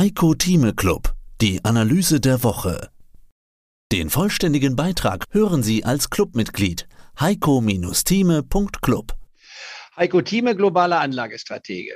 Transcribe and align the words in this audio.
Heiko 0.00 0.32
Thieme 0.32 0.72
Club, 0.72 1.12
die 1.42 1.62
Analyse 1.62 2.20
der 2.20 2.42
Woche. 2.42 2.88
Den 3.92 4.08
vollständigen 4.08 4.74
Beitrag 4.74 5.26
hören 5.30 5.62
Sie 5.62 5.84
als 5.84 6.08
Clubmitglied 6.08 6.88
heiko-thieme.club. 7.20 9.12
Heiko 9.98 10.22
Thieme, 10.22 10.56
globaler 10.56 11.00
Anlagestratege. 11.00 11.92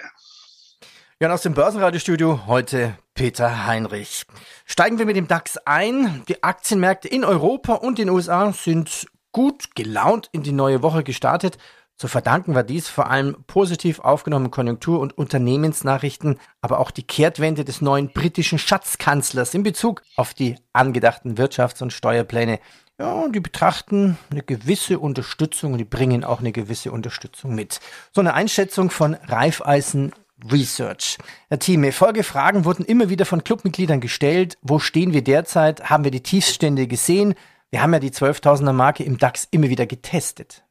Ja, 1.18 1.32
aus 1.32 1.40
dem 1.40 1.54
Börsenradiostudio 1.54 2.46
heute 2.46 2.98
Peter 3.14 3.66
Heinrich. 3.66 4.24
Steigen 4.66 4.98
wir 4.98 5.06
mit 5.06 5.16
dem 5.16 5.26
DAX 5.26 5.56
ein. 5.64 6.24
Die 6.28 6.42
Aktienmärkte 6.42 7.08
in 7.08 7.24
Europa 7.24 7.72
und 7.72 7.96
den 7.96 8.10
USA 8.10 8.52
sind 8.52 9.06
gut 9.32 9.74
gelaunt 9.74 10.28
in 10.30 10.42
die 10.42 10.52
neue 10.52 10.82
Woche 10.82 11.04
gestartet. 11.04 11.56
Zu 11.96 12.08
verdanken 12.08 12.54
war 12.54 12.64
dies 12.64 12.88
vor 12.88 13.08
allem 13.08 13.36
positiv 13.46 14.00
aufgenommenen 14.00 14.50
Konjunktur- 14.50 14.98
und 14.98 15.16
Unternehmensnachrichten, 15.16 16.40
aber 16.60 16.80
auch 16.80 16.90
die 16.90 17.04
Kehrtwende 17.04 17.64
des 17.64 17.80
neuen 17.80 18.12
britischen 18.12 18.58
Schatzkanzlers 18.58 19.54
in 19.54 19.62
Bezug 19.62 20.02
auf 20.16 20.34
die 20.34 20.56
angedachten 20.72 21.36
Wirtschafts- 21.36 21.82
und 21.82 21.92
Steuerpläne. 21.92 22.58
Ja, 22.98 23.12
und 23.12 23.34
die 23.34 23.40
betrachten 23.40 24.18
eine 24.30 24.42
gewisse 24.42 24.98
Unterstützung 24.98 25.72
und 25.72 25.78
die 25.78 25.84
bringen 25.84 26.24
auch 26.24 26.40
eine 26.40 26.52
gewisse 26.52 26.90
Unterstützung 26.90 27.54
mit. 27.54 27.80
So 28.12 28.20
eine 28.20 28.34
Einschätzung 28.34 28.90
von 28.90 29.14
Raiffeisen 29.14 30.12
Research. 30.50 31.18
Herr 31.48 31.58
Thieme, 31.58 31.92
Folgefragen 31.92 32.64
wurden 32.64 32.84
immer 32.84 33.08
wieder 33.08 33.24
von 33.24 33.44
Clubmitgliedern 33.44 34.00
gestellt. 34.00 34.58
Wo 34.62 34.78
stehen 34.78 35.12
wir 35.12 35.22
derzeit? 35.22 35.90
Haben 35.90 36.04
wir 36.04 36.10
die 36.10 36.22
Tiefstände 36.22 36.86
gesehen? 36.86 37.34
Wir 37.70 37.82
haben 37.82 37.92
ja 37.92 37.98
die 37.98 38.10
12.000er 38.10 38.72
Marke 38.72 39.04
im 39.04 39.18
DAX 39.18 39.48
immer 39.50 39.68
wieder 39.68 39.86
getestet. 39.86 40.64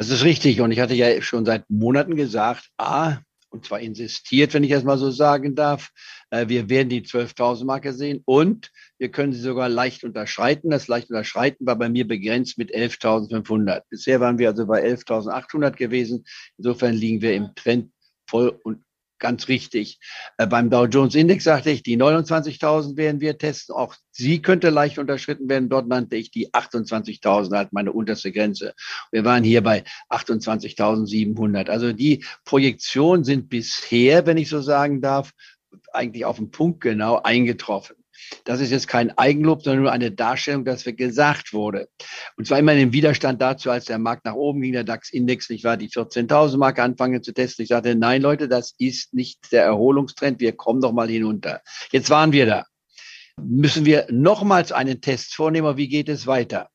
Das 0.00 0.08
ist 0.08 0.24
richtig. 0.24 0.62
Und 0.62 0.72
ich 0.72 0.80
hatte 0.80 0.94
ja 0.94 1.20
schon 1.20 1.44
seit 1.44 1.68
Monaten 1.68 2.16
gesagt, 2.16 2.70
A, 2.78 3.18
und 3.50 3.66
zwar 3.66 3.80
insistiert, 3.80 4.54
wenn 4.54 4.64
ich 4.64 4.70
das 4.70 4.82
mal 4.82 4.96
so 4.96 5.10
sagen 5.10 5.54
darf, 5.54 5.90
äh, 6.30 6.48
wir 6.48 6.70
werden 6.70 6.88
die 6.88 7.02
12.000 7.02 7.66
Marke 7.66 7.92
sehen 7.92 8.22
und 8.24 8.70
wir 8.96 9.10
können 9.10 9.34
sie 9.34 9.40
sogar 9.40 9.68
leicht 9.68 10.02
unterschreiten. 10.02 10.70
Das 10.70 10.88
leicht 10.88 11.10
unterschreiten 11.10 11.66
war 11.66 11.76
bei 11.76 11.90
mir 11.90 12.08
begrenzt 12.08 12.56
mit 12.56 12.74
11.500. 12.74 13.82
Bisher 13.90 14.20
waren 14.20 14.38
wir 14.38 14.48
also 14.48 14.66
bei 14.66 14.82
11.800 14.82 15.72
gewesen. 15.72 16.24
Insofern 16.56 16.94
liegen 16.94 17.20
wir 17.20 17.34
im 17.34 17.54
Trend 17.54 17.92
voll 18.26 18.58
und 18.64 18.82
ganz 19.20 19.48
richtig. 19.48 20.00
Äh, 20.38 20.46
beim 20.46 20.70
Dow 20.70 20.86
Jones 20.86 21.14
Index 21.14 21.44
sagte 21.44 21.70
ich, 21.70 21.82
die 21.82 21.96
29.000 21.96 22.96
werden 22.96 23.20
wir 23.20 23.38
testen. 23.38 23.74
Auch 23.74 23.94
sie 24.10 24.42
könnte 24.42 24.70
leicht 24.70 24.98
unterschritten 24.98 25.48
werden. 25.48 25.68
Dort 25.68 25.86
nannte 25.86 26.16
ich 26.16 26.30
die 26.30 26.50
28.000 26.50 27.54
als 27.54 27.72
meine 27.72 27.92
unterste 27.92 28.32
Grenze. 28.32 28.74
Wir 29.12 29.24
waren 29.24 29.44
hier 29.44 29.62
bei 29.62 29.84
28.700. 30.08 31.68
Also 31.68 31.92
die 31.92 32.24
Projektionen 32.44 33.24
sind 33.24 33.48
bisher, 33.48 34.26
wenn 34.26 34.38
ich 34.38 34.48
so 34.48 34.60
sagen 34.60 35.00
darf, 35.00 35.32
eigentlich 35.92 36.24
auf 36.24 36.36
den 36.36 36.50
Punkt 36.50 36.80
genau 36.80 37.20
eingetroffen. 37.22 37.99
Das 38.44 38.60
ist 38.60 38.70
jetzt 38.70 38.88
kein 38.88 39.16
Eigenlob, 39.16 39.62
sondern 39.62 39.82
nur 39.82 39.92
eine 39.92 40.12
Darstellung, 40.12 40.64
dass 40.64 40.86
wir 40.86 40.92
gesagt 40.92 41.52
wurde. 41.52 41.88
Und 42.36 42.46
zwar 42.46 42.58
immer 42.58 42.74
im 42.74 42.92
Widerstand 42.92 43.40
dazu, 43.40 43.70
als 43.70 43.84
der 43.86 43.98
Markt 43.98 44.24
nach 44.24 44.34
oben 44.34 44.60
ging, 44.60 44.72
der 44.72 44.84
DAX-Index, 44.84 45.50
nicht 45.50 45.64
wahr, 45.64 45.76
die 45.76 45.88
14.000 45.88 46.58
Marke 46.58 46.82
anfangen 46.82 47.22
zu 47.22 47.32
testen. 47.32 47.62
Ich 47.62 47.68
sagte, 47.68 47.94
nein, 47.94 48.22
Leute, 48.22 48.48
das 48.48 48.74
ist 48.78 49.14
nicht 49.14 49.52
der 49.52 49.64
Erholungstrend. 49.64 50.40
Wir 50.40 50.52
kommen 50.52 50.80
doch 50.80 50.92
mal 50.92 51.08
hinunter. 51.08 51.60
Jetzt 51.92 52.10
waren 52.10 52.32
wir 52.32 52.46
da. 52.46 52.64
Müssen 53.36 53.84
wir 53.84 54.06
nochmals 54.10 54.72
einen 54.72 55.00
Test 55.00 55.34
vornehmen? 55.34 55.76
Wie 55.76 55.88
geht 55.88 56.08
es 56.08 56.26
weiter? 56.26 56.68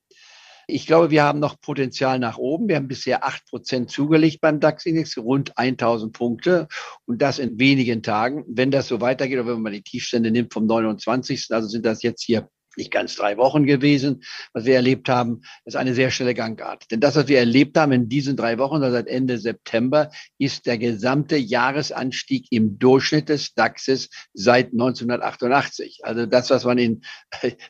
Ich 0.67 0.87
glaube, 0.87 1.11
wir 1.11 1.23
haben 1.23 1.39
noch 1.39 1.59
Potenzial 1.59 2.19
nach 2.19 2.37
oben. 2.37 2.67
Wir 2.67 2.77
haben 2.77 2.87
bisher 2.87 3.23
acht 3.23 3.45
Prozent 3.47 3.91
zugelegt 3.91 4.41
beim 4.41 4.59
DAX-Index, 4.59 5.17
rund 5.17 5.57
1000 5.57 6.13
Punkte 6.13 6.67
und 7.05 7.21
das 7.21 7.39
in 7.39 7.59
wenigen 7.59 8.01
Tagen. 8.01 8.43
Wenn 8.47 8.71
das 8.71 8.87
so 8.87 9.01
weitergeht, 9.01 9.39
oder 9.39 9.53
wenn 9.53 9.61
man 9.61 9.73
die 9.73 9.83
Tiefstände 9.83 10.31
nimmt 10.31 10.53
vom 10.53 10.65
29., 10.65 11.47
also 11.51 11.67
sind 11.67 11.85
das 11.85 12.01
jetzt 12.01 12.23
hier 12.23 12.49
nicht 12.77 12.91
ganz 12.91 13.15
drei 13.15 13.37
Wochen 13.37 13.65
gewesen. 13.65 14.23
Was 14.53 14.65
wir 14.65 14.75
erlebt 14.75 15.09
haben, 15.09 15.41
ist 15.65 15.75
eine 15.75 15.93
sehr 15.93 16.11
schnelle 16.11 16.33
Gangart. 16.33 16.89
Denn 16.91 16.99
das, 16.99 17.15
was 17.15 17.27
wir 17.27 17.39
erlebt 17.39 17.77
haben 17.77 17.91
in 17.91 18.09
diesen 18.09 18.35
drei 18.35 18.57
Wochen, 18.57 18.83
also 18.83 18.91
seit 18.91 19.07
Ende 19.07 19.37
September, 19.37 20.11
ist 20.37 20.65
der 20.65 20.77
gesamte 20.77 21.37
Jahresanstieg 21.37 22.47
im 22.51 22.77
Durchschnitt 22.79 23.29
des 23.29 23.53
DAXes 23.53 24.09
seit 24.33 24.71
1988. 24.71 25.99
Also 26.03 26.25
das, 26.25 26.49
was 26.49 26.65
man 26.65 26.77
in 26.77 27.01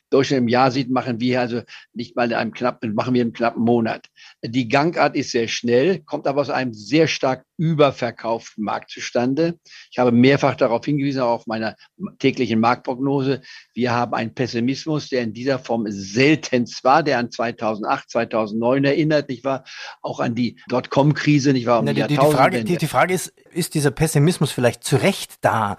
Durchschnitt 0.09 0.39
im 0.39 0.47
Jahr 0.47 0.71
sieht, 0.71 0.89
machen 0.89 1.19
wir 1.19 1.41
also 1.41 1.61
nicht 1.93 2.15
mal 2.15 2.31
in 2.31 2.33
einem 2.33 2.53
knappen, 2.53 2.93
machen 2.93 3.13
wir 3.13 3.21
in 3.21 3.27
einem 3.27 3.33
knappen 3.33 3.63
Monat. 3.63 4.07
Die 4.43 4.67
Gangart 4.67 5.15
ist 5.15 5.31
sehr 5.31 5.47
schnell, 5.47 5.99
kommt 5.99 6.27
aber 6.27 6.41
aus 6.41 6.49
einem 6.49 6.73
sehr 6.73 7.07
stark 7.07 7.45
überverkauften 7.57 8.63
Markt 8.63 8.91
zustande. 8.91 9.59
Ich 9.91 9.99
habe 9.99 10.11
mehrfach 10.11 10.55
darauf 10.55 10.85
hingewiesen, 10.85 11.21
auch 11.21 11.31
auf 11.31 11.47
meiner 11.47 11.75
täglichen 12.19 12.59
Marktprognose. 12.59 13.41
Wir 13.73 13.91
haben 13.91 14.13
einen 14.13 14.33
Pessimismus, 14.33 15.09
der 15.09 15.23
in 15.23 15.33
dieser 15.33 15.59
Form 15.59 15.85
seltenst 15.87 16.83
war, 16.83 17.03
der 17.03 17.19
an 17.19 17.31
2008, 17.31 18.09
2009 18.09 18.83
erinnert, 18.83 19.29
nicht 19.29 19.43
wahr? 19.43 19.63
Auch 20.01 20.19
an 20.19 20.35
die 20.35 20.59
Dotcom-Krise, 20.69 21.53
nicht 21.53 21.65
wahr? 21.65 21.79
Um 21.79 21.85
Na, 21.85 21.93
die, 21.93 22.01
die, 22.01 22.07
die, 22.07 22.15
Frage, 22.15 22.63
die, 22.63 22.77
die 22.77 22.87
Frage 22.87 23.13
ist, 23.13 23.33
ist 23.51 23.73
dieser 23.73 23.91
Pessimismus 23.91 24.51
vielleicht 24.51 24.83
zu 24.83 24.97
Recht 24.97 25.35
da? 25.41 25.77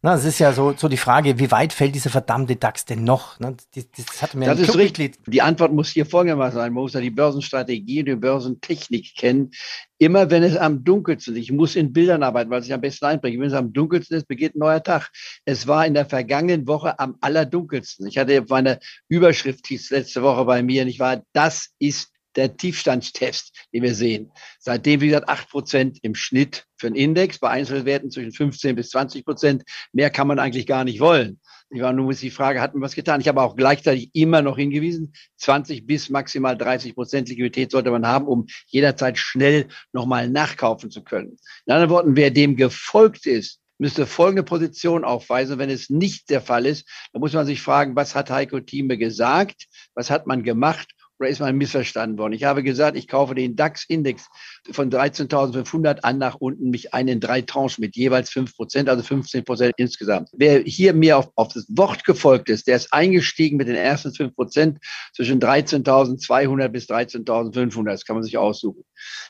Na, 0.00 0.14
es 0.14 0.24
ist 0.24 0.38
ja 0.38 0.52
so, 0.52 0.74
so 0.76 0.86
die 0.86 0.96
Frage, 0.96 1.40
wie 1.40 1.50
weit 1.50 1.72
fällt 1.72 1.92
dieser 1.96 2.10
verdammte 2.10 2.54
DAX 2.54 2.84
denn 2.84 3.02
noch? 3.02 3.36
das, 3.38 3.66
das 3.74 4.22
hat 4.22 4.34
mir 4.34 4.46
das 4.46 4.60
ist 4.60 4.76
richtig. 4.76 5.16
Die 5.26 5.42
Antwort 5.42 5.72
muss 5.72 5.88
hier 5.88 6.06
folgendermaßen 6.06 6.56
sein. 6.56 6.72
Man 6.72 6.84
muss 6.84 6.92
ja 6.92 7.00
die 7.00 7.10
Börsenstrategie, 7.10 8.04
die 8.04 8.14
Börsentechnik 8.14 9.16
kennen. 9.16 9.50
Immer 9.98 10.30
wenn 10.30 10.44
es 10.44 10.56
am 10.56 10.84
dunkelsten 10.84 11.34
ist, 11.34 11.42
ich 11.42 11.50
muss 11.50 11.74
in 11.74 11.92
Bildern 11.92 12.22
arbeiten, 12.22 12.48
weil 12.48 12.60
es 12.60 12.66
sich 12.66 12.74
am 12.74 12.80
besten 12.80 13.06
einbringt. 13.06 13.40
Wenn 13.40 13.48
es 13.48 13.54
am 13.54 13.72
dunkelsten 13.72 14.16
ist, 14.16 14.28
beginnt 14.28 14.54
ein 14.54 14.60
neuer 14.60 14.84
Tag. 14.84 15.10
Es 15.44 15.66
war 15.66 15.84
in 15.84 15.94
der 15.94 16.06
vergangenen 16.06 16.68
Woche 16.68 16.96
am 17.00 17.16
allerdunkelsten. 17.20 18.06
Ich 18.06 18.18
hatte 18.18 18.44
meine 18.48 18.78
Überschrift 19.08 19.66
hieß 19.66 19.90
letzte 19.90 20.22
Woche 20.22 20.44
bei 20.44 20.62
mir, 20.62 20.84
nicht 20.84 21.00
wahr? 21.00 21.24
Das 21.32 21.70
ist 21.80 22.12
der 22.38 22.56
Tiefstandstest, 22.56 23.52
den 23.72 23.82
wir 23.82 23.94
sehen. 23.94 24.30
Seitdem, 24.60 25.00
wie 25.00 25.08
gesagt, 25.08 25.28
acht 25.28 25.50
Prozent 25.50 25.98
im 26.02 26.14
Schnitt 26.14 26.66
für 26.76 26.86
den 26.86 26.94
Index, 26.94 27.38
bei 27.38 27.50
Einzelwerten 27.50 28.10
zwischen 28.10 28.32
15 28.32 28.76
bis 28.76 28.90
20 28.90 29.24
Prozent. 29.24 29.64
Mehr 29.92 30.10
kann 30.10 30.28
man 30.28 30.38
eigentlich 30.38 30.66
gar 30.66 30.84
nicht 30.84 31.00
wollen. 31.00 31.40
Ich 31.70 31.82
war 31.82 31.92
nur 31.92 32.10
ist 32.10 32.22
die 32.22 32.30
Frage, 32.30 32.62
hat 32.62 32.72
man 32.72 32.82
was 32.82 32.94
getan? 32.94 33.20
Ich 33.20 33.28
habe 33.28 33.42
auch 33.42 33.56
gleichzeitig 33.56 34.10
immer 34.14 34.40
noch 34.40 34.56
hingewiesen, 34.56 35.12
20 35.36 35.86
bis 35.86 36.08
maximal 36.08 36.56
30 36.56 36.94
Prozent 36.94 37.28
Liquidität 37.28 37.72
sollte 37.72 37.90
man 37.90 38.06
haben, 38.06 38.26
um 38.26 38.46
jederzeit 38.68 39.18
schnell 39.18 39.68
nochmal 39.92 40.30
nachkaufen 40.30 40.90
zu 40.90 41.02
können. 41.04 41.36
In 41.66 41.72
anderen 41.74 41.90
Worten, 41.90 42.16
wer 42.16 42.30
dem 42.30 42.56
gefolgt 42.56 43.26
ist, 43.26 43.60
müsste 43.76 44.06
folgende 44.06 44.44
Position 44.44 45.04
aufweisen. 45.04 45.58
Wenn 45.58 45.70
es 45.70 45.90
nicht 45.90 46.30
der 46.30 46.40
Fall 46.40 46.64
ist, 46.64 46.88
dann 47.12 47.20
muss 47.20 47.34
man 47.34 47.46
sich 47.46 47.60
fragen, 47.60 47.96
was 47.96 48.14
hat 48.14 48.30
Heiko 48.30 48.60
Thieme 48.60 48.96
gesagt? 48.96 49.66
Was 49.94 50.10
hat 50.10 50.26
man 50.26 50.42
gemacht? 50.42 50.88
Oder 51.18 51.28
ist 51.28 51.40
mal 51.40 51.52
missverstanden 51.52 52.18
worden? 52.18 52.32
Ich 52.32 52.44
habe 52.44 52.62
gesagt, 52.62 52.96
ich 52.96 53.08
kaufe 53.08 53.34
den 53.34 53.56
DAX-Index 53.56 54.26
von 54.70 54.90
13.500 54.90 56.00
an 56.00 56.18
nach 56.18 56.36
unten, 56.36 56.70
mich 56.70 56.94
ein 56.94 57.08
in 57.08 57.20
drei 57.20 57.42
Tranchen 57.42 57.82
mit 57.82 57.96
jeweils 57.96 58.30
fünf 58.30 58.54
Prozent, 58.54 58.88
also 58.88 59.02
15 59.02 59.44
Prozent 59.44 59.74
insgesamt. 59.76 60.28
Wer 60.32 60.60
hier 60.60 60.94
mir 60.94 61.18
auf, 61.18 61.30
auf 61.34 61.52
das 61.52 61.66
Wort 61.68 62.04
gefolgt 62.04 62.48
ist, 62.48 62.66
der 62.66 62.76
ist 62.76 62.92
eingestiegen 62.92 63.56
mit 63.56 63.68
den 63.68 63.76
ersten 63.76 64.12
fünf 64.14 64.34
Prozent 64.34 64.78
zwischen 65.14 65.40
13.200 65.40 66.68
bis 66.68 66.88
13.500. 66.88 67.84
Das 67.84 68.04
kann 68.04 68.16
man 68.16 68.22
sich 68.22 68.38
aussuchen. 68.38 68.84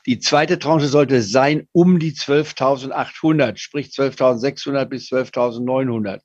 Die 0.05 0.19
zweite 0.19 0.59
Tranche 0.59 0.87
sollte 0.87 1.21
sein 1.21 1.67
um 1.71 1.99
die 1.99 2.13
12.800, 2.13 3.57
sprich 3.57 3.87
12.600 3.87 4.85
bis 4.85 5.11
12.900 5.11 6.19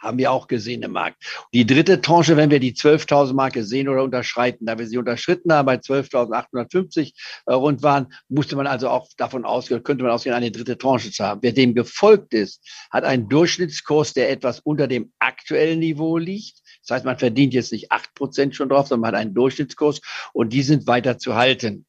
haben 0.00 0.18
wir 0.18 0.32
auch 0.32 0.48
gesehen 0.48 0.82
im 0.82 0.92
Markt. 0.92 1.22
Die 1.52 1.66
dritte 1.66 2.00
Tranche, 2.00 2.36
wenn 2.36 2.50
wir 2.50 2.58
die 2.58 2.72
12.000 2.72 3.34
Marke 3.34 3.64
sehen 3.64 3.88
oder 3.88 4.02
unterschreiten, 4.02 4.66
da 4.66 4.78
wir 4.78 4.86
sie 4.86 4.98
unterschritten 4.98 5.52
haben, 5.52 5.66
bei 5.66 5.76
12.850 5.76 7.12
äh, 7.46 7.52
rund 7.52 7.82
waren, 7.82 8.12
musste 8.28 8.56
man 8.56 8.66
also 8.66 8.88
auch 8.88 9.08
davon 9.16 9.44
ausgehen, 9.44 9.82
könnte 9.82 10.02
man 10.02 10.12
ausgehen, 10.12 10.34
eine 10.34 10.50
dritte 10.50 10.78
Tranche 10.78 11.10
zu 11.10 11.24
haben. 11.24 11.40
Wer 11.42 11.52
dem 11.52 11.74
gefolgt 11.74 12.34
ist, 12.34 12.66
hat 12.90 13.04
einen 13.04 13.28
Durchschnittskurs, 13.28 14.14
der 14.14 14.30
etwas 14.30 14.60
unter 14.60 14.88
dem 14.88 15.12
aktuellen 15.18 15.78
Niveau 15.78 16.16
liegt. 16.16 16.60
Das 16.86 16.96
heißt, 16.96 17.04
man 17.04 17.18
verdient 17.18 17.54
jetzt 17.54 17.72
nicht 17.72 17.92
acht 17.92 18.14
Prozent 18.14 18.56
schon 18.56 18.68
drauf, 18.68 18.88
sondern 18.88 19.12
man 19.12 19.14
hat 19.14 19.20
einen 19.20 19.34
Durchschnittskurs 19.34 20.00
und 20.32 20.52
die 20.52 20.62
sind 20.62 20.86
weiter 20.86 21.18
zu 21.18 21.34
halten. 21.34 21.84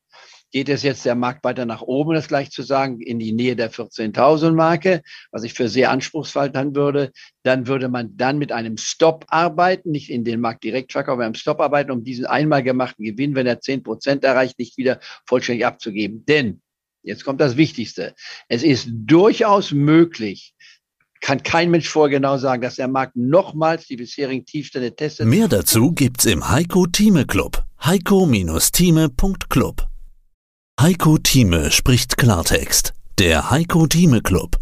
Geht 0.51 0.67
es 0.67 0.83
jetzt 0.83 1.05
der 1.05 1.15
Markt 1.15 1.45
weiter 1.45 1.65
nach 1.65 1.81
oben, 1.81 2.13
das 2.13 2.27
gleich 2.27 2.51
zu 2.51 2.61
sagen, 2.61 2.99
in 2.99 3.19
die 3.19 3.31
Nähe 3.31 3.55
der 3.55 3.71
14.000 3.71 4.51
Marke, 4.51 5.01
was 5.31 5.43
ich 5.43 5.53
für 5.53 5.69
sehr 5.69 5.91
anspruchsvoll 5.91 6.49
dann 6.49 6.75
würde, 6.75 7.13
dann 7.43 7.67
würde 7.67 7.87
man 7.87 8.17
dann 8.17 8.37
mit 8.37 8.51
einem 8.51 8.75
Stop 8.77 9.23
arbeiten, 9.29 9.91
nicht 9.91 10.09
in 10.09 10.25
den 10.25 10.41
Markt 10.41 10.65
direkt 10.65 10.91
verkaufen, 10.91 11.13
aber 11.13 11.25
einem 11.25 11.35
Stop 11.35 11.61
arbeiten, 11.61 11.91
um 11.91 12.03
diesen 12.03 12.25
einmal 12.25 12.63
gemachten 12.63 13.05
Gewinn, 13.05 13.33
wenn 13.33 13.47
er 13.47 13.61
10 13.61 13.83
Prozent 13.83 14.25
erreicht, 14.25 14.59
nicht 14.59 14.77
wieder 14.77 14.99
vollständig 15.25 15.65
abzugeben. 15.65 16.25
Denn, 16.25 16.61
jetzt 17.01 17.23
kommt 17.23 17.39
das 17.39 17.55
Wichtigste, 17.55 18.13
es 18.49 18.61
ist 18.61 18.89
durchaus 18.91 19.71
möglich, 19.71 20.53
kann 21.21 21.41
kein 21.43 21.71
Mensch 21.71 21.87
vorgenau 21.87 22.37
sagen, 22.37 22.61
dass 22.61 22.75
der 22.75 22.89
Markt 22.89 23.15
nochmals 23.15 23.87
die 23.87 23.95
bisherigen 23.95 24.45
Tiefstände 24.45 24.93
testet. 24.93 25.27
Mehr 25.27 25.47
dazu 25.47 25.93
gibt's 25.93 26.25
im 26.25 26.49
Heiko 26.49 26.87
Thieme 26.87 27.25
Club. 27.25 27.63
heiko-thieme.club 27.85 29.90
Heiko 30.81 31.19
Thieme 31.19 31.69
spricht 31.69 32.17
Klartext. 32.17 32.93
Der 33.19 33.51
Heiko 33.51 33.85
Thieme 33.85 34.23
Club. 34.23 34.60